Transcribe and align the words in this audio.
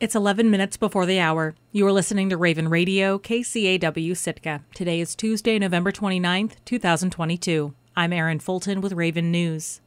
It's 0.00 0.14
11 0.14 0.50
minutes 0.50 0.78
before 0.78 1.04
the 1.04 1.20
hour. 1.20 1.54
You 1.72 1.86
are 1.86 1.92
listening 1.92 2.30
to 2.30 2.38
Raven 2.38 2.68
Radio, 2.68 3.18
KCAW 3.18 4.16
Sitka. 4.16 4.62
Today 4.72 4.98
is 4.98 5.14
Tuesday, 5.14 5.58
November 5.58 5.92
29th, 5.92 6.52
2022. 6.64 7.74
I'm 7.94 8.14
Erin 8.14 8.38
Fulton 8.38 8.80
with 8.80 8.94
Raven 8.94 9.30
News. 9.30 9.82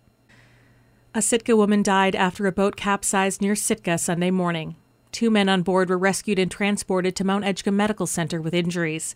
A 1.16 1.22
Sitka 1.24 1.58
woman 1.58 1.82
died 1.82 2.16
after 2.16 2.46
a 2.46 2.52
boat 2.52 2.76
capsized 2.76 3.42
near 3.42 3.56
Sitka 3.56 3.98
Sunday 3.98 4.30
morning. 4.30 4.76
Two 5.12 5.32
men 5.32 5.50
on 5.50 5.64
board 5.64 5.90
were 5.90 5.98
rescued 5.98 6.38
and 6.38 6.52
transported 6.52 7.16
to 7.16 7.24
Mount 7.24 7.44
Edgecombe 7.44 7.76
Medical 7.76 8.06
Center 8.06 8.40
with 8.40 8.54
injuries. 8.54 9.16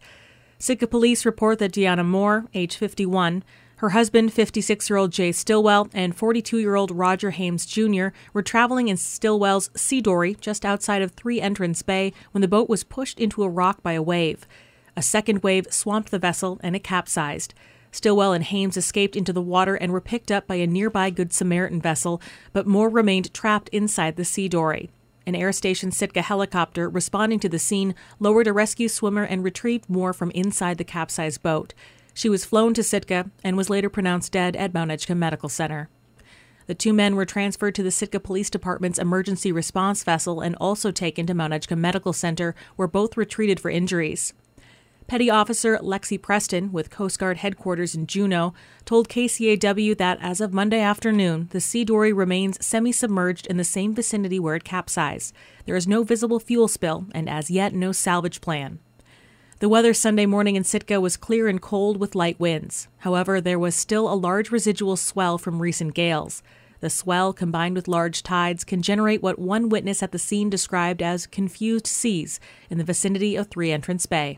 Sitka 0.58 0.88
police 0.88 1.28
report 1.28 1.60
that 1.60 1.74
Deanna 1.74 2.04
Moore, 2.04 2.48
age 2.56 2.76
51, 2.76 3.44
her 3.78 3.90
husband, 3.90 4.34
56 4.34 4.90
year 4.90 4.98
old 4.98 5.12
Jay 5.12 5.32
Stillwell, 5.32 5.90
and 5.94 6.16
42 6.16 6.60
year 6.60 6.76
old 6.76 6.92
Roger 6.92 7.32
Hames 7.32 7.66
Jr. 7.66 8.08
were 8.34 8.42
traveling 8.42 8.88
in 8.88 8.98
Stillwell's 8.98 9.70
Sea 9.76 10.02
Dory 10.02 10.36
just 10.36 10.66
outside 10.66 11.02
of 11.02 11.12
Three 11.12 11.40
Entrance 11.40 11.82
Bay 11.82 12.12
when 12.32 12.42
the 12.42 12.48
boat 12.48 12.70
was 12.70 12.84
pushed 12.84 13.20
into 13.20 13.44
a 13.44 13.50
rock 13.50 13.84
by 13.84 13.94
a 13.94 14.02
wave. 14.02 14.48
A 14.96 15.02
second 15.04 15.44
wave 15.44 15.68
swamped 15.70 16.10
the 16.10 16.18
vessel 16.20 16.60
and 16.64 16.76
it 16.76 16.84
capsized. 16.84 17.54
Stillwell 17.92 18.34
and 18.34 18.44
Hames 18.44 18.78
escaped 18.78 19.16
into 19.16 19.32
the 19.32 19.42
water 19.42 19.76
and 19.76 19.92
were 19.92 20.02
picked 20.02 20.32
up 20.32 20.48
by 20.48 20.56
a 20.56 20.68
nearby 20.68 21.10
Good 21.12 21.32
Samaritan 21.32 21.80
vessel, 21.80 22.22
but 22.54 22.68
Moore 22.68 22.90
remained 22.90 23.34
trapped 23.34 23.70
inside 23.70 24.16
the 24.16 24.26
Sea 24.26 24.50
Dory. 24.50 24.90
An 25.28 25.36
Air 25.36 25.52
Station 25.52 25.92
Sitka 25.92 26.22
helicopter 26.22 26.90
responding 26.90 27.40
to 27.42 27.50
the 27.50 27.60
scene 27.60 27.94
lowered 28.20 28.48
a 28.48 28.54
rescue 28.54 28.88
swimmer 28.88 29.24
and 29.24 29.44
retrieved 29.44 29.90
Moore 29.90 30.14
from 30.14 30.32
inside 30.32 30.78
the 30.78 30.84
capsized 30.84 31.44
boat. 31.44 31.74
She 32.18 32.30
was 32.30 32.46
flown 32.46 32.74
to 32.74 32.82
Sitka 32.82 33.30
and 33.44 33.56
was 33.56 33.70
later 33.70 33.92
pronounced 33.92 34.32
dead 34.32 34.56
at 34.56 34.74
Mount 34.74 34.90
Edgecombe 34.90 35.20
Medical 35.20 35.50
Center. 35.50 35.88
The 36.66 36.74
two 36.74 36.92
men 36.92 37.16
were 37.16 37.28
transferred 37.28 37.76
to 37.76 37.84
the 37.84 37.92
Sitka 37.92 38.20
Police 38.20 38.50
Department's 38.50 38.98
emergency 38.98 39.52
response 39.52 40.04
vessel 40.04 40.42
and 40.42 40.56
also 40.56 40.90
taken 40.90 41.28
to 41.28 41.36
Mount 41.36 41.54
Edgecombe 41.54 41.80
Medical 41.80 42.14
Center, 42.14 42.56
where 42.76 42.88
both 42.88 43.16
were 43.16 43.24
treated 43.24 43.60
for 43.60 43.70
injuries. 43.70 44.34
Petty 45.06 45.30
Officer 45.30 45.78
Lexi 45.78 46.20
Preston, 46.20 46.72
with 46.72 46.90
Coast 46.90 47.20
Guard 47.20 47.38
headquarters 47.38 47.94
in 47.94 48.08
Juneau, 48.08 48.56
told 48.84 49.10
KCAW 49.10 49.96
that 50.00 50.18
as 50.20 50.42
of 50.42 50.56
Monday 50.56 50.82
afternoon, 50.82 51.50
the 51.52 51.62
Sea 51.62 51.86
Dory 51.86 52.12
remains 52.12 52.66
semi 52.66 52.92
submerged 52.92 53.46
in 53.46 53.58
the 53.58 53.64
same 53.64 53.94
vicinity 53.94 54.40
where 54.40 54.56
it 54.56 54.64
capsized. 54.64 55.36
There 55.68 55.76
is 55.76 55.88
no 55.88 56.02
visible 56.02 56.40
fuel 56.40 56.68
spill, 56.68 57.06
and 57.14 57.30
as 57.30 57.52
yet, 57.52 57.76
no 57.76 57.92
salvage 57.92 58.42
plan. 58.42 58.80
The 59.60 59.70
weather 59.70 59.96
Sunday 59.96 60.28
morning 60.28 60.56
in 60.56 60.64
Sitka 60.64 61.02
was 61.02 61.18
clear 61.18 61.48
and 61.48 61.60
cold 61.60 61.98
with 61.98 62.14
light 62.14 62.40
winds. 62.40 62.88
However, 62.98 63.42
there 63.42 63.58
was 63.58 63.74
still 63.74 64.08
a 64.08 64.14
large 64.14 64.52
residual 64.52 64.96
swell 64.98 65.40
from 65.40 65.64
recent 65.64 65.96
gales. 65.96 66.44
The 66.80 66.92
swell, 66.92 67.34
combined 67.34 67.76
with 67.76 67.88
large 67.88 68.22
tides, 68.22 68.64
can 68.64 68.84
generate 68.84 69.24
what 69.24 69.40
one 69.40 69.70
witness 69.70 70.04
at 70.04 70.12
the 70.12 70.20
scene 70.20 70.52
described 70.52 71.02
as 71.02 71.26
confused 71.26 71.88
seas 71.88 72.40
in 72.70 72.78
the 72.78 72.84
vicinity 72.84 73.36
of 73.36 73.48
Three 73.48 73.72
Entrance 73.72 74.06
Bay. 74.06 74.38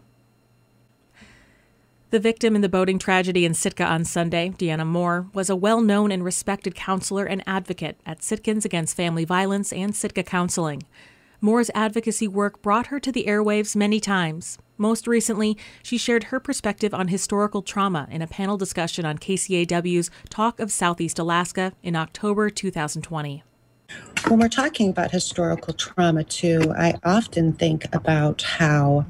The 2.11 2.19
victim 2.21 2.55
in 2.55 2.61
the 2.61 2.69
boating 2.69 2.97
tragedy 2.97 3.43
in 3.43 3.53
Sitka 3.53 3.83
on 3.83 4.05
Sunday, 4.05 4.53
Deanna 4.57 4.87
Moore, 4.87 5.27
was 5.33 5.49
a 5.49 5.55
well 5.55 5.81
known 5.81 6.13
and 6.13 6.23
respected 6.23 6.75
counselor 6.75 7.25
and 7.25 7.43
advocate 7.45 7.99
at 8.05 8.21
Sitkans 8.21 8.63
Against 8.63 8.95
Family 8.95 9.25
Violence 9.25 9.73
and 9.73 9.93
Sitka 9.93 10.23
Counseling. 10.23 10.83
Moore's 11.41 11.71
advocacy 11.73 12.27
work 12.27 12.61
brought 12.61 12.87
her 12.87 12.99
to 12.99 13.11
the 13.11 13.25
airwaves 13.25 13.75
many 13.75 13.99
times. 13.99 14.57
Most 14.77 15.07
recently, 15.07 15.57
she 15.81 15.97
shared 15.97 16.25
her 16.25 16.39
perspective 16.39 16.93
on 16.93 17.07
historical 17.07 17.61
trauma 17.61 18.07
in 18.11 18.21
a 18.21 18.27
panel 18.27 18.57
discussion 18.57 19.05
on 19.05 19.17
KCAW's 19.17 20.11
Talk 20.29 20.59
of 20.59 20.71
Southeast 20.71 21.17
Alaska 21.17 21.73
in 21.81 21.95
October 21.95 22.49
2020. 22.49 23.43
When 24.27 24.39
we're 24.39 24.49
talking 24.49 24.89
about 24.89 25.11
historical 25.11 25.73
trauma, 25.73 26.25
too, 26.25 26.73
I 26.77 26.95
often 27.03 27.53
think 27.53 27.87
about 27.93 28.41
how 28.41 29.05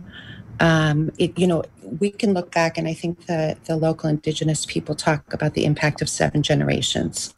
um, 0.59 1.11
it, 1.17 1.37
you 1.37 1.47
know, 1.47 1.63
we 1.99 2.11
can 2.11 2.33
look 2.33 2.51
back, 2.51 2.77
and 2.77 2.87
I 2.87 2.93
think 2.93 3.25
that 3.25 3.65
the 3.65 3.75
local 3.75 4.09
Indigenous 4.09 4.65
people 4.65 4.93
talk 4.93 5.33
about 5.33 5.53
the 5.53 5.65
impact 5.65 6.01
of 6.01 6.09
seven 6.09 6.43
generations. 6.43 7.33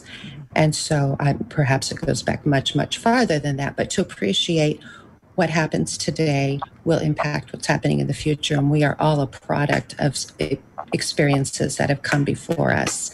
And 0.55 0.75
so 0.75 1.15
um, 1.19 1.39
perhaps 1.49 1.91
it 1.91 2.01
goes 2.01 2.23
back 2.23 2.45
much, 2.45 2.75
much 2.75 2.97
farther 2.97 3.39
than 3.39 3.57
that. 3.57 3.75
But 3.75 3.89
to 3.91 4.01
appreciate 4.01 4.81
what 5.35 5.49
happens 5.49 5.97
today 5.97 6.59
will 6.83 6.99
impact 6.99 7.53
what's 7.53 7.67
happening 7.67 7.99
in 7.99 8.07
the 8.07 8.13
future. 8.13 8.55
And 8.55 8.69
we 8.69 8.83
are 8.83 8.97
all 8.99 9.21
a 9.21 9.27
product 9.27 9.95
of 9.97 10.17
experiences 10.93 11.77
that 11.77 11.89
have 11.89 12.01
come 12.01 12.23
before 12.23 12.71
us. 12.71 13.11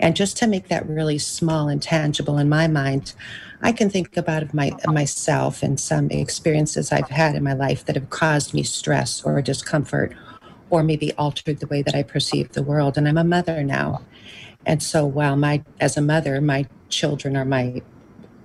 And 0.00 0.16
just 0.16 0.36
to 0.38 0.46
make 0.46 0.68
that 0.68 0.88
really 0.88 1.18
small 1.18 1.68
and 1.68 1.80
tangible 1.80 2.38
in 2.38 2.48
my 2.48 2.66
mind, 2.66 3.14
I 3.62 3.70
can 3.70 3.90
think 3.90 4.16
about 4.16 4.52
my, 4.52 4.72
myself 4.86 5.62
and 5.62 5.78
some 5.78 6.10
experiences 6.10 6.90
I've 6.90 7.10
had 7.10 7.36
in 7.36 7.44
my 7.44 7.52
life 7.52 7.84
that 7.84 7.94
have 7.94 8.10
caused 8.10 8.54
me 8.54 8.64
stress 8.64 9.22
or 9.22 9.40
discomfort 9.40 10.14
or 10.68 10.82
maybe 10.82 11.12
altered 11.12 11.60
the 11.60 11.66
way 11.66 11.82
that 11.82 11.94
I 11.94 12.02
perceive 12.02 12.52
the 12.52 12.62
world. 12.62 12.98
And 12.98 13.06
I'm 13.06 13.18
a 13.18 13.24
mother 13.24 13.62
now. 13.62 14.02
And 14.66 14.82
so 14.82 15.06
while 15.06 15.36
my 15.36 15.62
as 15.80 15.96
a 15.96 16.02
mother, 16.02 16.40
my 16.40 16.66
children 16.88 17.36
are 17.36 17.44
my 17.44 17.82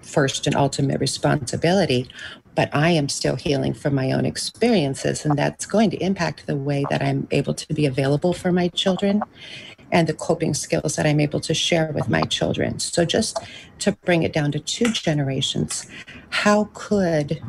first 0.01 0.47
and 0.47 0.55
ultimate 0.55 1.00
responsibility, 1.00 2.09
but 2.55 2.73
I 2.73 2.91
am 2.91 3.09
still 3.09 3.35
healing 3.35 3.73
from 3.73 3.94
my 3.94 4.11
own 4.11 4.25
experiences 4.25 5.25
and 5.25 5.38
that's 5.38 5.66
going 5.66 5.91
to 5.91 5.97
impact 5.97 6.47
the 6.47 6.55
way 6.55 6.85
that 6.89 7.01
I'm 7.01 7.28
able 7.31 7.53
to 7.53 7.73
be 7.73 7.85
available 7.85 8.33
for 8.33 8.51
my 8.51 8.69
children 8.69 9.22
and 9.91 10.07
the 10.07 10.13
coping 10.13 10.53
skills 10.53 10.95
that 10.95 11.05
I'm 11.05 11.19
able 11.19 11.39
to 11.41 11.53
share 11.53 11.91
with 11.94 12.09
my 12.09 12.23
children. 12.23 12.79
So 12.79 13.05
just 13.05 13.39
to 13.79 13.91
bring 13.91 14.23
it 14.23 14.34
down 14.34 14.51
to 14.53 14.59
two 14.59 14.91
generations, 14.91 15.88
how 16.29 16.69
could 16.73 17.41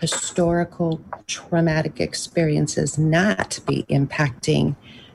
historical 0.00 1.00
traumatic 1.26 2.00
experiences 2.00 2.98
not 2.98 3.60
be 3.66 3.84
impacting 3.84 4.74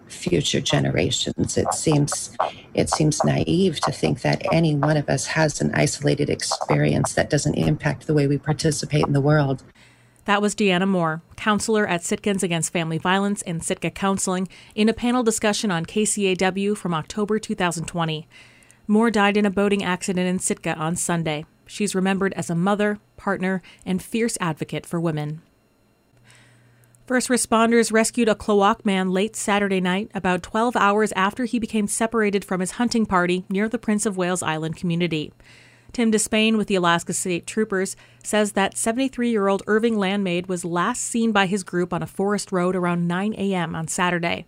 future 0.10 0.62
generations. 0.62 1.58
It 1.58 1.74
seems 1.74 2.36
it 2.74 2.90
seems 2.90 3.24
naive 3.24 3.80
to 3.82 3.92
think 3.92 4.22
that 4.22 4.42
any 4.52 4.76
one 4.76 4.98
of 4.98 5.10
us 5.10 5.26
has 5.28 5.62
an 5.62 5.72
isolated 5.74 6.30
experience 6.30 7.14
that 7.14 7.30
doesn't 7.30 7.56
impact 7.56 8.08
the 8.08 8.14
way 8.14 8.28
we 8.28 8.38
participate 8.38 9.06
in 9.06 9.14
the 9.14 9.22
world. 9.22 9.64
That 10.26 10.42
was 10.42 10.54
Deanna 10.54 10.88
Moore, 10.88 11.22
counselor 11.38 11.88
at 11.88 12.02
Sitkans 12.02 12.44
Against 12.44 12.74
Family 12.74 12.98
Violence 12.98 13.42
and 13.44 13.64
Sitka 13.64 13.90
Counseling, 13.92 14.50
in 14.76 14.90
a 14.90 14.94
panel 14.94 15.24
discussion 15.24 15.72
on 15.72 15.86
KCAW 15.86 16.76
from 16.76 16.94
October 16.94 17.40
2020. 17.40 18.28
Moore 18.88 19.10
died 19.10 19.38
in 19.38 19.46
a 19.46 19.50
boating 19.50 19.84
accident 19.86 20.28
in 20.28 20.40
Sitka 20.40 20.76
on 20.76 20.98
Sunday. 20.98 21.46
She's 21.66 21.96
remembered 21.96 22.34
as 22.34 22.50
a 22.50 22.56
mother, 22.56 23.00
partner, 23.16 23.62
and 23.86 24.04
fierce 24.04 24.38
advocate 24.42 24.86
for 24.86 25.00
women. 25.00 25.42
First 27.08 27.30
responders 27.30 27.90
rescued 27.90 28.28
a 28.28 28.36
Klawock 28.36 28.84
man 28.84 29.12
late 29.12 29.34
Saturday 29.38 29.80
night, 29.80 30.12
about 30.14 30.44
12 30.44 30.76
hours 30.76 31.14
after 31.14 31.46
he 31.46 31.58
became 31.58 31.88
separated 31.88 32.44
from 32.44 32.60
his 32.60 32.72
hunting 32.72 33.06
party 33.06 33.46
near 33.50 33.70
the 33.70 33.78
Prince 33.78 34.06
of 34.06 34.18
Wales 34.18 34.44
Island 34.44 34.76
community. 34.76 35.32
Tim 35.94 36.12
Despain 36.12 36.58
with 36.58 36.68
the 36.68 36.76
Alaska 36.76 37.14
State 37.14 37.48
Troopers 37.48 37.96
says 38.26 38.52
that 38.52 38.78
73 38.78 39.30
year 39.30 39.48
old 39.48 39.64
Irving 39.68 39.96
Landmaid 39.96 40.50
was 40.50 40.66
last 40.66 41.02
seen 41.02 41.32
by 41.32 41.46
his 41.46 41.64
group 41.64 41.94
on 41.94 42.04
a 42.04 42.08
forest 42.08 42.52
road 42.52 42.76
around 42.76 43.08
9 43.08 43.36
a.m. 43.38 43.74
on 43.74 43.88
Saturday. 43.88 44.46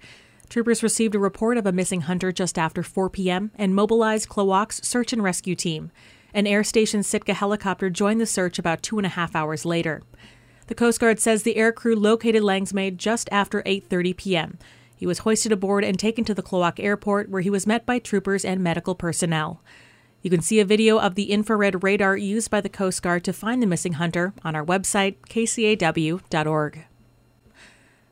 Troopers 0.49 0.83
received 0.83 1.15
a 1.15 1.19
report 1.19 1.57
of 1.57 1.65
a 1.65 1.71
missing 1.71 2.01
hunter 2.01 2.33
just 2.33 2.59
after 2.59 2.83
4 2.83 3.09
p.m. 3.09 3.51
and 3.55 3.73
mobilized 3.73 4.27
Klawock's 4.27 4.85
search 4.85 5.13
and 5.13 5.23
rescue 5.23 5.55
team. 5.55 5.91
An 6.33 6.45
Air 6.45 6.65
Station 6.65 7.03
Sitka 7.03 7.33
helicopter 7.33 7.89
joined 7.89 8.19
the 8.19 8.25
search 8.25 8.59
about 8.59 8.83
two 8.83 8.99
and 8.99 9.05
a 9.05 9.09
half 9.09 9.33
hours 9.33 9.63
later. 9.63 10.01
The 10.69 10.75
Coast 10.75 10.99
Guard 10.99 11.19
says 11.19 11.41
the 11.41 11.55
aircrew 11.55 11.99
located 11.99 12.43
Langsmaid 12.43 12.97
just 12.97 13.27
after 13.31 13.63
8:30 13.63 14.15
p.m. 14.15 14.59
He 14.95 15.07
was 15.07 15.19
hoisted 15.19 15.51
aboard 15.51 15.83
and 15.83 15.97
taken 15.97 16.23
to 16.25 16.35
the 16.35 16.43
Klawock 16.43 16.79
Airport, 16.79 17.27
where 17.27 17.41
he 17.41 17.49
was 17.49 17.65
met 17.65 17.87
by 17.87 17.97
troopers 17.97 18.45
and 18.45 18.61
medical 18.61 18.93
personnel. 18.93 19.63
You 20.21 20.29
can 20.29 20.41
see 20.41 20.59
a 20.59 20.65
video 20.65 20.99
of 20.99 21.15
the 21.15 21.31
infrared 21.31 21.81
radar 21.81 22.15
used 22.15 22.51
by 22.51 22.61
the 22.61 22.69
Coast 22.69 23.01
Guard 23.01 23.23
to 23.23 23.33
find 23.33 23.63
the 23.63 23.67
missing 23.67 23.93
hunter 23.93 24.31
on 24.43 24.55
our 24.55 24.63
website, 24.63 25.15
kcaw.org. 25.27 26.85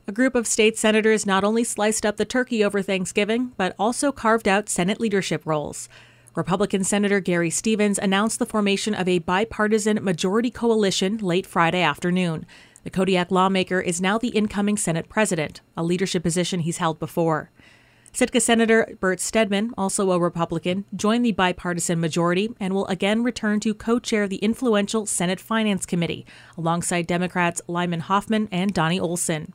A 0.07 0.11
group 0.11 0.33
of 0.33 0.47
state 0.47 0.79
senators 0.79 1.27
not 1.27 1.43
only 1.43 1.63
sliced 1.63 2.07
up 2.07 2.17
the 2.17 2.25
turkey 2.25 2.63
over 2.63 2.81
Thanksgiving, 2.81 3.51
but 3.57 3.75
also 3.77 4.11
carved 4.11 4.47
out 4.47 4.67
Senate 4.67 4.99
leadership 4.99 5.43
roles. 5.45 5.89
Republican 6.37 6.83
Senator 6.83 7.19
Gary 7.19 7.49
Stevens 7.49 7.97
announced 7.97 8.37
the 8.37 8.45
formation 8.45 8.93
of 8.93 9.07
a 9.07 9.17
bipartisan 9.17 10.03
majority 10.03 10.51
coalition 10.51 11.17
late 11.17 11.47
Friday 11.47 11.81
afternoon. 11.81 12.45
The 12.83 12.91
Kodiak 12.91 13.31
lawmaker 13.31 13.81
is 13.81 13.99
now 13.99 14.19
the 14.19 14.27
incoming 14.27 14.77
Senate 14.77 15.09
president, 15.09 15.61
a 15.75 15.83
leadership 15.83 16.21
position 16.21 16.59
he's 16.59 16.77
held 16.77 16.99
before. 16.99 17.49
Sitka 18.13 18.39
Senator 18.39 18.95
Bert 18.99 19.19
Stedman, 19.19 19.73
also 19.79 20.11
a 20.11 20.19
Republican, 20.19 20.85
joined 20.95 21.25
the 21.25 21.31
bipartisan 21.31 21.99
majority 21.99 22.49
and 22.59 22.71
will 22.71 22.85
again 22.85 23.23
return 23.23 23.59
to 23.61 23.73
co 23.73 23.97
chair 23.97 24.27
the 24.27 24.37
influential 24.37 25.07
Senate 25.07 25.39
Finance 25.39 25.87
Committee 25.87 26.23
alongside 26.55 27.07
Democrats 27.07 27.63
Lyman 27.67 28.01
Hoffman 28.01 28.47
and 28.51 28.75
Donnie 28.75 28.99
Olson. 28.99 29.53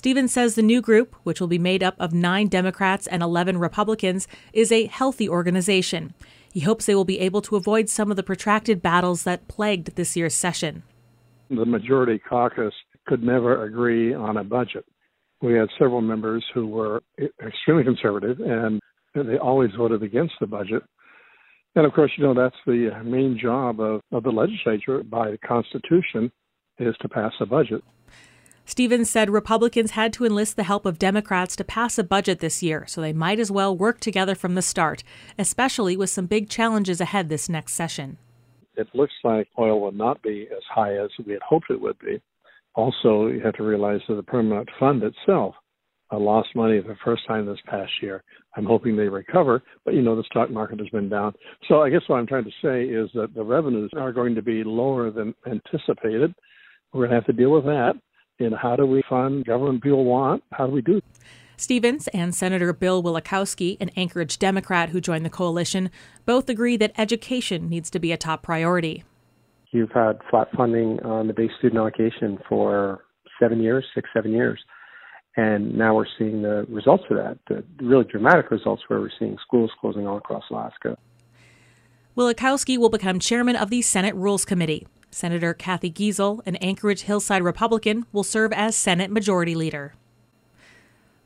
Stevens 0.00 0.32
says 0.32 0.54
the 0.54 0.62
new 0.62 0.80
group, 0.80 1.14
which 1.24 1.42
will 1.42 1.46
be 1.46 1.58
made 1.58 1.82
up 1.82 1.94
of 1.98 2.14
nine 2.14 2.48
Democrats 2.48 3.06
and 3.06 3.22
11 3.22 3.58
Republicans, 3.58 4.26
is 4.54 4.72
a 4.72 4.86
healthy 4.86 5.28
organization. 5.28 6.14
He 6.50 6.60
hopes 6.60 6.86
they 6.86 6.94
will 6.94 7.04
be 7.04 7.18
able 7.18 7.42
to 7.42 7.56
avoid 7.56 7.90
some 7.90 8.10
of 8.10 8.16
the 8.16 8.22
protracted 8.22 8.80
battles 8.80 9.24
that 9.24 9.46
plagued 9.46 9.96
this 9.96 10.16
year's 10.16 10.34
session. 10.34 10.84
the 11.50 11.66
majority 11.66 12.18
caucus 12.18 12.72
could 13.06 13.22
never 13.22 13.62
agree 13.66 14.14
on 14.14 14.38
a 14.38 14.42
budget. 14.42 14.86
We 15.42 15.52
had 15.52 15.68
several 15.78 16.00
members 16.00 16.46
who 16.54 16.66
were 16.66 17.02
extremely 17.46 17.84
conservative 17.84 18.40
and 18.40 18.80
they 19.14 19.36
always 19.36 19.70
voted 19.76 20.02
against 20.02 20.32
the 20.40 20.46
budget. 20.46 20.82
And 21.74 21.84
of 21.84 21.92
course, 21.92 22.10
you 22.16 22.24
know, 22.24 22.32
that's 22.32 22.56
the 22.64 22.88
main 23.04 23.38
job 23.38 23.82
of, 23.82 24.00
of 24.12 24.22
the 24.22 24.30
legislature 24.30 25.02
by 25.02 25.32
the 25.32 25.38
Constitution 25.46 26.32
is 26.78 26.96
to 27.02 27.08
pass 27.10 27.32
a 27.40 27.44
budget. 27.44 27.84
Stevens 28.64 29.10
said 29.10 29.30
Republicans 29.30 29.92
had 29.92 30.12
to 30.12 30.24
enlist 30.24 30.56
the 30.56 30.62
help 30.62 30.86
of 30.86 30.98
Democrats 30.98 31.56
to 31.56 31.64
pass 31.64 31.98
a 31.98 32.04
budget 32.04 32.38
this 32.38 32.62
year, 32.62 32.84
so 32.86 33.00
they 33.00 33.12
might 33.12 33.40
as 33.40 33.50
well 33.50 33.76
work 33.76 34.00
together 34.00 34.34
from 34.34 34.54
the 34.54 34.62
start, 34.62 35.02
especially 35.38 35.96
with 35.96 36.10
some 36.10 36.26
big 36.26 36.48
challenges 36.48 37.00
ahead 37.00 37.28
this 37.28 37.48
next 37.48 37.74
session. 37.74 38.18
It 38.76 38.88
looks 38.94 39.14
like 39.24 39.48
oil 39.58 39.80
will 39.80 39.92
not 39.92 40.22
be 40.22 40.46
as 40.50 40.62
high 40.72 40.96
as 40.96 41.10
we 41.26 41.32
had 41.32 41.42
hoped 41.42 41.70
it 41.70 41.80
would 41.80 41.98
be. 41.98 42.22
Also, 42.74 43.26
you 43.26 43.40
have 43.44 43.54
to 43.54 43.64
realize 43.64 44.00
that 44.08 44.14
the 44.14 44.22
permanent 44.22 44.68
fund 44.78 45.02
itself 45.02 45.54
uh, 46.12 46.18
lost 46.18 46.48
money 46.54 46.80
the 46.80 46.96
first 47.04 47.26
time 47.26 47.46
this 47.46 47.58
past 47.66 47.90
year. 48.00 48.22
I'm 48.56 48.64
hoping 48.64 48.96
they 48.96 49.08
recover, 49.08 49.62
but 49.84 49.94
you 49.94 50.02
know 50.02 50.16
the 50.16 50.24
stock 50.24 50.50
market 50.50 50.78
has 50.78 50.88
been 50.88 51.08
down. 51.08 51.34
So 51.68 51.82
I 51.82 51.90
guess 51.90 52.02
what 52.06 52.16
I'm 52.16 52.26
trying 52.26 52.44
to 52.44 52.50
say 52.62 52.84
is 52.84 53.10
that 53.14 53.34
the 53.34 53.44
revenues 53.44 53.90
are 53.96 54.12
going 54.12 54.34
to 54.34 54.42
be 54.42 54.62
lower 54.64 55.10
than 55.10 55.34
anticipated. 55.46 56.34
We're 56.92 57.06
going 57.06 57.10
to 57.10 57.16
have 57.16 57.26
to 57.26 57.32
deal 57.32 57.50
with 57.50 57.64
that. 57.64 57.94
And 58.40 58.54
how 58.54 58.74
do 58.74 58.86
we 58.86 59.02
fund 59.08 59.44
government 59.44 59.82
people 59.82 60.04
want? 60.04 60.42
How 60.52 60.66
do 60.66 60.72
we 60.72 60.80
do? 60.80 61.00
Stevens 61.58 62.08
and 62.08 62.34
Senator 62.34 62.72
Bill 62.72 63.02
Wielechowski, 63.02 63.76
an 63.80 63.90
Anchorage 63.94 64.38
Democrat 64.38 64.88
who 64.88 65.00
joined 65.00 65.26
the 65.26 65.30
coalition, 65.30 65.90
both 66.24 66.48
agree 66.48 66.78
that 66.78 66.92
education 66.96 67.68
needs 67.68 67.90
to 67.90 67.98
be 67.98 68.12
a 68.12 68.16
top 68.16 68.42
priority. 68.42 69.04
You've 69.70 69.92
had 69.92 70.20
flat 70.30 70.48
funding 70.56 71.00
on 71.00 71.26
the 71.26 71.34
base 71.34 71.50
student 71.58 71.78
allocation 71.78 72.38
for 72.48 73.04
seven 73.38 73.60
years, 73.60 73.84
six, 73.94 74.08
seven 74.14 74.32
years. 74.32 74.58
And 75.36 75.76
now 75.76 75.94
we're 75.94 76.06
seeing 76.18 76.42
the 76.42 76.66
results 76.68 77.04
of 77.10 77.18
that, 77.18 77.38
the 77.46 77.62
really 77.84 78.04
dramatic 78.04 78.50
results 78.50 78.82
where 78.88 79.00
we're 79.00 79.10
seeing 79.18 79.36
schools 79.46 79.70
closing 79.80 80.06
all 80.06 80.16
across 80.16 80.44
Alaska. 80.50 80.96
Wielechowski 82.16 82.78
will 82.78 82.88
become 82.88 83.18
chairman 83.18 83.54
of 83.54 83.70
the 83.70 83.82
Senate 83.82 84.14
Rules 84.14 84.44
Committee. 84.44 84.86
Senator 85.10 85.54
Cathy 85.54 85.90
Giessel, 85.90 86.40
an 86.46 86.56
Anchorage 86.56 87.02
Hillside 87.02 87.42
Republican, 87.42 88.06
will 88.12 88.22
serve 88.22 88.52
as 88.52 88.76
Senate 88.76 89.10
Majority 89.10 89.54
Leader. 89.54 89.94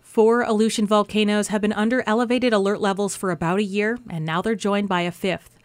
Four 0.00 0.42
Aleutian 0.42 0.86
volcanoes 0.86 1.48
have 1.48 1.60
been 1.60 1.72
under 1.72 2.04
elevated 2.06 2.52
alert 2.52 2.80
levels 2.80 3.16
for 3.16 3.30
about 3.30 3.58
a 3.58 3.64
year, 3.64 3.98
and 4.08 4.24
now 4.24 4.40
they're 4.40 4.54
joined 4.54 4.88
by 4.88 5.00
a 5.00 5.10
fifth. 5.10 5.58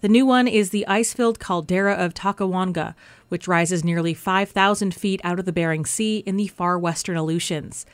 The 0.00 0.08
new 0.08 0.24
one 0.24 0.48
is 0.48 0.70
the 0.70 0.86
ice 0.86 1.12
filled 1.12 1.38
caldera 1.38 1.92
of 1.94 2.14
Takawangha, 2.14 2.94
which 3.28 3.46
rises 3.46 3.84
nearly 3.84 4.14
5,000 4.14 4.94
feet 4.94 5.20
out 5.22 5.38
of 5.38 5.44
the 5.44 5.52
Bering 5.52 5.84
Sea 5.84 6.18
in 6.20 6.36
the 6.36 6.46
far 6.46 6.78
western 6.78 7.18
Aleutians. 7.18 7.84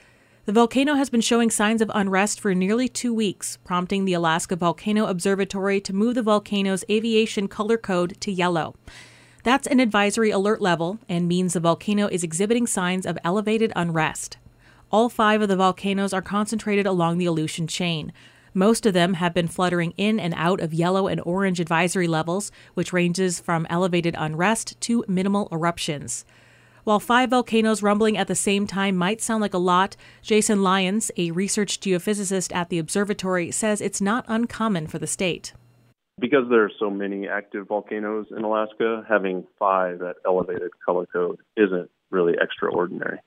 The 0.45 0.53
volcano 0.53 0.95
has 0.95 1.11
been 1.11 1.21
showing 1.21 1.51
signs 1.51 1.83
of 1.83 1.91
unrest 1.93 2.39
for 2.39 2.55
nearly 2.55 2.89
two 2.89 3.13
weeks, 3.13 3.59
prompting 3.65 4.05
the 4.05 4.13
Alaska 4.13 4.55
Volcano 4.55 5.07
Observatory 5.07 5.81
to 5.81 5.93
move 5.93 6.15
the 6.15 6.23
volcano's 6.23 6.85
aviation 6.89 7.49
color 7.49 7.77
code 7.77 8.17
to 8.21 8.31
yellow. 8.31 8.77
That's 9.47 9.69
an 9.69 9.79
advisory 9.79 10.33
alert 10.33 10.61
level 10.61 10.99
and 11.09 11.29
means 11.29 11.53
the 11.53 11.61
volcano 11.61 12.09
is 12.09 12.25
exhibiting 12.25 12.67
signs 12.67 13.07
of 13.07 13.17
elevated 13.23 13.73
unrest. 13.77 14.39
All 14.91 15.09
five 15.09 15.41
of 15.41 15.47
the 15.47 15.55
volcanoes 15.55 16.13
are 16.13 16.21
concentrated 16.21 16.85
along 16.85 17.19
the 17.19 17.27
Aleutian 17.27 17.69
chain. 17.69 18.13
Most 18.55 18.87
of 18.87 18.93
them 18.93 19.15
have 19.15 19.33
been 19.33 19.47
fluttering 19.47 19.95
in 19.97 20.19
and 20.19 20.35
out 20.37 20.59
of 20.59 20.75
yellow 20.75 21.07
and 21.07 21.21
orange 21.25 21.61
advisory 21.61 22.09
levels, 22.09 22.51
which 22.75 22.93
ranges 22.93 23.39
from 23.39 23.69
elevated 23.71 24.17
unrest 24.19 24.81
to 24.81 25.05
minimal 25.07 25.47
eruptions. 25.53 26.25
While 26.83 26.99
five 26.99 27.31
volcanoes 27.31 27.85
rumbling 27.85 28.19
at 28.19 28.27
the 28.27 28.35
same 28.35 28.67
time 28.67 28.97
might 28.97 29.21
sound 29.21 29.43
like 29.43 29.55
a 29.55 29.59
lot, 29.59 29.95
Jason 30.23 30.65
Lyons, 30.65 31.13
a 31.17 31.31
research 31.31 31.79
geophysicist 31.79 32.53
at 32.53 32.69
the 32.69 32.81
observatory, 32.81 33.53
says 33.53 33.81
it's 33.81 34.01
not 34.01 34.25
uncommon 34.27 34.89
for 34.89 34.99
the 34.99 35.07
state. 35.07 35.53
Because 36.19 36.49
there 36.49 36.65
are 36.65 36.71
so 36.79 36.89
many 36.89 37.29
active 37.29 37.69
volcanoes 37.69 38.27
in 38.31 38.43
Alaska, 38.43 39.05
having 39.07 39.47
five 39.59 40.01
at 40.01 40.17
elevated 40.25 40.71
color 40.85 41.07
code 41.07 41.41
isn't 41.57 41.91
really 42.11 42.35
extraordinary. 42.41 43.19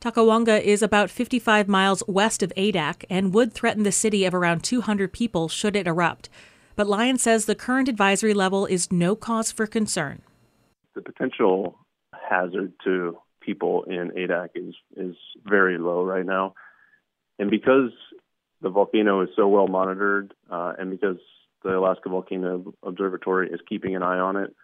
Takawangha 0.00 0.62
is 0.62 0.82
about 0.82 1.10
55 1.10 1.68
miles 1.68 2.02
west 2.06 2.42
of 2.42 2.52
Adak 2.56 3.04
and 3.10 3.34
would 3.34 3.52
threaten 3.52 3.82
the 3.82 3.92
city 3.92 4.24
of 4.24 4.34
around 4.34 4.62
200 4.62 5.12
people 5.12 5.48
should 5.48 5.76
it 5.76 5.86
erupt. 5.86 6.30
But 6.76 6.86
Lyon 6.86 7.18
says 7.18 7.44
the 7.44 7.54
current 7.54 7.88
advisory 7.88 8.32
level 8.32 8.64
is 8.64 8.90
no 8.90 9.14
cause 9.14 9.52
for 9.52 9.66
concern. 9.66 10.22
The 10.94 11.02
potential 11.02 11.76
hazard 12.14 12.72
to 12.84 13.18
people 13.40 13.82
in 13.82 14.10
Adak 14.16 14.50
is, 14.54 14.74
is 14.96 15.16
very 15.44 15.76
low 15.76 16.02
right 16.04 16.24
now. 16.24 16.54
And 17.38 17.50
because 17.50 17.90
the 18.62 18.70
volcano 18.70 19.22
is 19.22 19.28
so 19.36 19.48
well 19.48 19.66
monitored 19.66 20.32
uh, 20.50 20.72
and 20.78 20.90
because 20.90 21.18
the 21.62 21.76
Alaska 21.76 22.08
Volcano 22.08 22.74
Observatory 22.82 23.50
is 23.50 23.60
keeping 23.68 23.94
an 23.96 24.02
eye 24.02 24.18
on 24.18 24.36
it, 24.36 24.54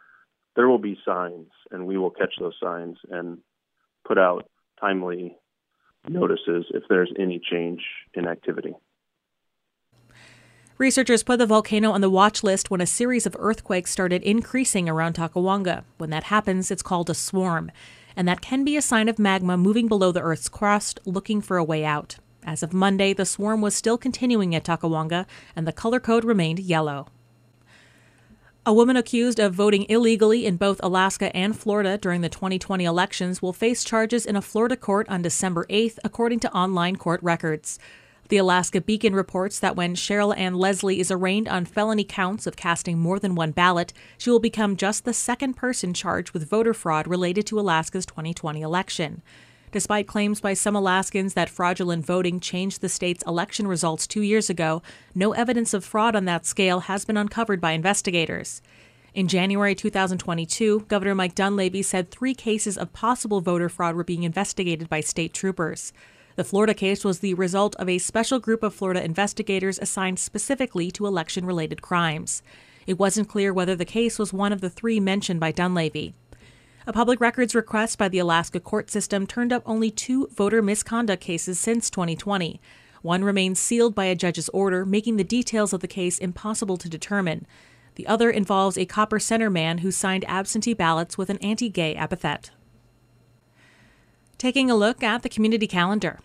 there 0.54 0.69
will 0.69 0.78
be 0.78 0.98
signs, 1.04 1.48
and 1.70 1.87
we 1.87 1.98
will 1.98 2.10
catch 2.10 2.34
those 2.40 2.56
signs 2.62 2.96
and 3.10 3.38
put 4.06 4.19
out 4.19 4.48
timely 4.81 5.37
notices 6.08 6.66
if 6.70 6.84
there's 6.88 7.12
any 7.19 7.38
change 7.38 7.82
in 8.14 8.26
activity. 8.26 8.75
Researchers 10.78 11.22
put 11.22 11.38
the 11.38 11.46
volcano 11.46 11.90
on 11.90 12.02
the 12.02 12.10
watch 12.10 12.43
list 12.43 12.70
when 12.70 12.82
a 12.82 12.87
series 12.87 13.25
of 13.26 13.37
earthquakes 13.38 13.90
started 13.90 14.22
increasing 14.22 14.88
around 14.88 15.14
Takawangha. 15.14 15.84
When 15.96 16.10
that 16.10 16.25
happens, 16.25 16.70
it's 16.70 16.82
called 16.82 17.08
a 17.08 17.14
swarm, 17.14 17.72
and 18.14 18.28
that 18.28 18.42
can 18.42 18.62
be 18.62 18.76
a 18.76 18.82
sign 18.82 19.08
of 19.08 19.19
magma 19.19 19.56
moving 19.56 19.88
below 19.88 20.12
the 20.12 20.20
Earth's 20.20 20.50
crust 20.50 21.00
looking 21.06 21.40
for 21.40 21.56
a 21.56 21.64
way 21.64 21.84
out. 21.84 22.16
As 22.46 22.62
of 22.62 22.72
Monday, 22.72 23.12
the 23.12 23.26
swarm 23.26 23.60
was 23.60 23.75
still 23.75 23.98
continuing 23.98 24.54
at 24.54 24.64
Takawangha, 24.64 25.26
and 25.56 25.66
the 25.66 25.72
color 25.72 25.98
code 25.98 26.25
remained 26.25 26.60
yellow. 26.60 27.08
A 28.64 28.72
woman 28.72 28.96
accused 28.96 29.40
of 29.40 29.52
voting 29.52 29.84
illegally 29.88 30.46
in 30.46 30.56
both 30.56 30.81
Alaska 30.82 31.34
and 31.37 31.58
Florida 31.58 31.98
during 31.98 32.20
the 32.20 32.28
2020 32.28 32.84
elections 32.84 33.43
will 33.43 33.52
face 33.52 33.82
charges 33.82 34.25
in 34.25 34.37
a 34.37 34.43
Florida 34.43 34.76
court 34.76 35.08
on 35.08 35.22
December 35.22 35.66
8th, 35.66 35.98
according 36.04 36.40
to 36.40 36.52
online 36.52 36.96
court 36.96 37.20
records. 37.22 37.81
The 38.28 38.38
Alaska 38.38 38.81
Beacon 38.81 39.14
reports 39.14 39.60
that 39.60 39.76
when 39.76 39.94
Cheryl 39.94 40.37
Ann 40.37 40.54
Leslie 40.54 40.99
is 40.99 41.12
arraigned 41.12 41.46
on 41.46 41.64
felony 41.64 42.02
counts 42.02 42.46
of 42.46 42.56
casting 42.56 42.99
more 42.99 43.20
than 43.20 43.37
one 43.37 43.52
ballot, 43.52 43.92
she 44.19 44.31
will 44.31 44.40
become 44.40 44.76
just 44.76 45.04
the 45.04 45.12
second 45.12 45.54
person 45.54 45.94
charged 45.94 46.32
with 46.32 46.49
voter 46.49 46.75
fraud 46.75 47.06
related 47.06 47.46
to 47.46 47.60
Alaska's 47.60 48.06
2020 48.06 48.62
election. 48.62 49.23
Despite 49.73 50.06
claims 50.06 50.40
by 50.40 50.54
some 50.54 50.76
Alaskans 50.76 51.35
that 51.35 51.50
fraudulent 51.50 52.06
voting 52.06 52.40
changed 52.40 52.80
the 52.80 52.88
state's 52.88 53.25
election 53.26 53.66
results 53.66 54.06
two 54.06 54.23
years 54.23 54.49
ago, 54.49 54.82
no 55.14 55.32
evidence 55.32 55.75
of 55.75 55.85
fraud 55.85 56.14
on 56.14 56.25
that 56.26 56.46
scale 56.46 56.80
has 56.80 57.04
been 57.04 57.16
uncovered 57.16 57.61
by 57.61 57.73
investigators. 57.73 58.62
In 59.12 59.28
January 59.28 59.75
2022, 59.75 60.80
Governor 60.88 61.14
Mike 61.14 61.35
Dunleavy 61.35 61.82
said 61.82 62.11
three 62.11 62.35
cases 62.35 62.76
of 62.76 62.92
possible 62.92 63.40
voter 63.40 63.68
fraud 63.68 63.96
were 63.96 64.04
being 64.04 64.25
investigated 64.25 64.88
by 64.88 65.00
state 65.00 65.32
troopers. 65.32 65.92
The 66.37 66.44
Florida 66.44 66.75
case 66.75 67.02
was 67.02 67.20
the 67.20 67.32
result 67.32 67.75
of 67.76 67.88
a 67.88 67.96
special 67.96 68.38
group 68.38 68.62
of 68.62 68.75
Florida 68.75 69.02
investigators 69.02 69.78
assigned 69.78 70.18
specifically 70.18 70.90
to 70.90 71.06
election 71.06 71.46
related 71.46 71.80
crimes. 71.80 72.42
It 72.87 72.99
wasn't 72.99 73.30
clear 73.30 73.54
whether 73.54 73.75
the 73.75 73.87
case 73.87 74.18
was 74.18 74.35
one 74.35 74.52
of 74.52 74.61
the 74.61 74.68
three 74.68 75.00
mentioned 75.00 75.40
by 75.40 75.50
Dunleavy. 75.50 76.14
A 76.88 76.93
public 76.93 77.21
records 77.21 77.52
request 77.52 77.99
by 77.99 78.09
the 78.09 78.21
Alaska 78.21 78.61
court 78.61 78.93
system 78.93 79.26
turned 79.26 79.52
up 79.52 79.64
only 79.66 79.90
two 79.90 80.28
voter 80.28 80.62
misconduct 80.62 81.21
cases 81.21 81.59
since 81.59 81.90
2020. 81.90 82.61
One 83.02 83.25
remains 83.25 83.59
sealed 83.59 83.93
by 83.93 84.05
a 84.05 84.14
judge's 84.14 84.49
order, 84.50 84.87
making 84.87 85.16
the 85.16 85.25
details 85.25 85.73
of 85.73 85.81
the 85.81 85.88
case 85.88 86.16
impossible 86.19 86.76
to 86.76 86.88
determine. 86.88 87.45
The 87.97 88.07
other 88.07 88.31
involves 88.31 88.78
a 88.78 88.87
Copper 88.87 89.19
Center 89.19 89.50
man 89.50 89.78
who 89.78 89.90
signed 89.90 90.25
absentee 90.28 90.75
ballots 90.75 91.19
with 91.19 91.28
an 91.28 91.38
anti 91.38 91.69
gay 91.69 91.97
epithet. 91.97 92.50
Taking 94.38 94.71
a 94.71 94.76
look 94.76 95.02
at 95.02 95.25
the 95.25 95.28
community 95.28 95.66
calendar. 95.66 96.21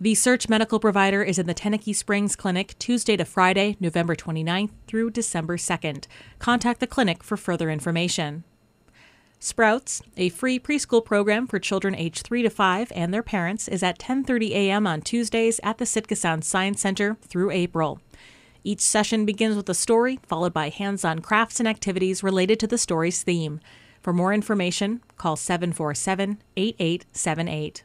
The 0.00 0.14
SEARHC 0.14 0.48
Medical 0.48 0.80
Provider 0.80 1.22
is 1.22 1.38
in 1.38 1.46
the 1.46 1.54
Tenakee 1.54 1.94
Springs 1.94 2.34
Clinic 2.34 2.78
Tuesday 2.78 3.16
to 3.18 3.26
Friday, 3.26 3.76
November 3.78 4.16
29th 4.16 4.70
through 4.86 5.10
December 5.10 5.58
2nd. 5.58 6.06
Contact 6.38 6.80
the 6.80 6.86
clinic 6.86 7.22
for 7.22 7.36
further 7.36 7.68
information. 7.68 8.44
Sprouts, 9.44 10.02
a 10.16 10.28
free 10.28 10.60
preschool 10.60 11.04
program 11.04 11.48
for 11.48 11.58
children 11.58 11.96
aged 11.96 12.24
3 12.24 12.44
to 12.44 12.48
5 12.48 12.92
and 12.94 13.12
their 13.12 13.24
parents, 13.24 13.66
is 13.66 13.82
at 13.82 13.98
10:30 13.98 14.52
a.m. 14.52 14.86
on 14.86 15.00
Tuesdays 15.00 15.58
at 15.64 15.78
the 15.78 15.84
Sitka 15.84 16.14
Sound 16.14 16.44
Science 16.44 16.80
Center 16.80 17.16
through 17.22 17.50
April. 17.50 18.00
Each 18.62 18.82
session 18.82 19.26
begins 19.26 19.56
with 19.56 19.68
a 19.68 19.74
story, 19.74 20.20
followed 20.22 20.52
by 20.52 20.68
hands-on 20.68 21.22
crafts 21.22 21.58
and 21.58 21.68
activities 21.68 22.22
related 22.22 22.60
to 22.60 22.68
the 22.68 22.78
story's 22.78 23.24
theme. 23.24 23.58
For 24.00 24.12
more 24.12 24.32
information, 24.32 25.02
call 25.16 25.34
747-8878. 25.34 27.82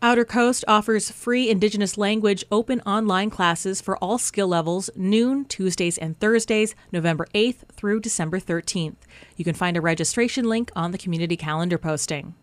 Outer 0.00 0.24
Coast 0.24 0.64
offers 0.68 1.10
free 1.10 1.50
Indigenous 1.50 1.98
language 1.98 2.44
open 2.52 2.80
online 2.82 3.30
classes 3.30 3.80
for 3.80 3.96
all 3.96 4.16
skill 4.16 4.46
levels, 4.46 4.88
noon, 4.94 5.44
Tuesdays 5.44 5.98
and 5.98 6.16
Thursdays, 6.20 6.76
November 6.92 7.26
8th 7.34 7.64
through 7.72 7.98
December 7.98 8.38
13th. 8.38 8.94
You 9.36 9.44
can 9.44 9.54
find 9.56 9.76
a 9.76 9.80
registration 9.80 10.48
link 10.48 10.70
on 10.76 10.92
the 10.92 10.98
community 10.98 11.36
calendar 11.36 11.78
posting. 11.78 12.36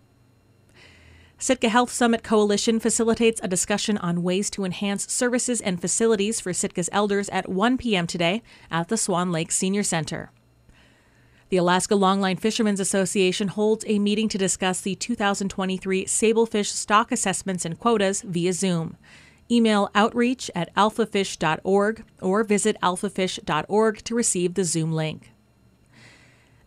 Sitka 1.37 1.69
Health 1.69 1.93
Summit 1.93 2.23
Coalition 2.23 2.77
facilitates 2.77 3.39
a 3.41 3.47
discussion 3.47 3.97
on 3.99 4.21
ways 4.21 4.49
to 4.49 4.65
enhance 4.65 5.09
services 5.09 5.61
and 5.61 5.79
facilities 5.79 6.41
for 6.41 6.51
Sitka's 6.51 6.89
elders 6.91 7.29
at 7.29 7.47
1 7.47 7.77
p.m. 7.77 8.05
today 8.05 8.43
at 8.69 8.89
the 8.89 8.97
Swan 8.97 9.31
Lake 9.31 9.53
Senior 9.53 9.83
Center. 9.83 10.29
The 11.55 11.59
Alaska 11.59 11.93
Longline 11.93 12.37
Fishermen's 12.37 12.81
Association 12.81 13.47
holds 13.47 13.85
a 13.87 13.97
meeting 13.97 14.27
to 14.27 14.37
discuss 14.37 14.81
the 14.81 14.93
2023 14.93 16.03
sablefish 16.03 16.65
stock 16.65 17.13
assessments 17.13 17.63
and 17.63 17.79
quotas 17.79 18.23
via 18.23 18.51
Zoom. 18.51 18.97
Email 19.49 19.89
outreach 19.95 20.51
at 20.53 20.75
alfafish.org 20.75 22.03
or 22.19 22.43
visit 22.43 22.75
alfafish.org 22.83 24.03
to 24.03 24.13
receive 24.13 24.55
the 24.55 24.65
Zoom 24.65 24.91
link. 24.91 25.31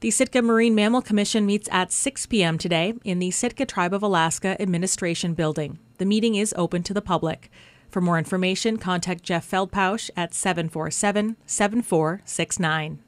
The 0.00 0.11
Sitka 0.11 0.40
Marine 0.40 0.75
Mammal 0.75 1.02
Commission 1.02 1.45
meets 1.45 1.68
at 1.71 1.92
6 1.92 2.25
p.m. 2.25 2.57
today 2.57 2.95
in 3.04 3.18
the 3.18 3.30
Sitka 3.30 3.66
Tribe 3.66 3.92
of 3.92 4.02
Alaska 4.02 4.59
Administration 4.59 5.35
Building. 5.35 5.78
The 5.99 6.07
meeting 6.07 6.35
is 6.35 6.54
open 6.57 6.83
to 6.85 6.95
the 6.95 7.02
public. 7.02 7.50
For 7.90 8.00
more 8.00 8.16
information, 8.16 8.78
contact 8.78 9.23
Jeff 9.23 9.50
Feldpausch 9.50 10.09
at 10.16 10.33
747 10.33 11.37
7469. 11.45 13.00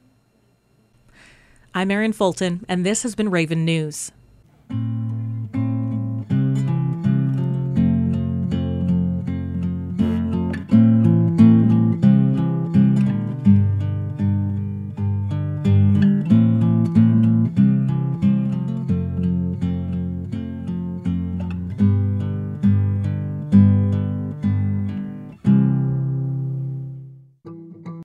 I'm 1.73 1.89
Erin 1.89 2.11
Fulton, 2.11 2.65
and 2.67 2.85
this 2.85 3.03
has 3.03 3.15
been 3.15 3.31
Raven 3.31 3.63
News. 3.63 4.11